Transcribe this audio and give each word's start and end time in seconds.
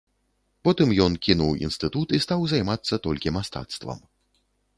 Потым 0.67 0.93
ён 1.05 1.17
кінуў 1.27 1.51
інстытут 1.67 2.07
і 2.17 2.21
стаў 2.25 2.47
займацца 2.55 3.01
толькі 3.05 3.35
мастацтвам. 3.37 4.03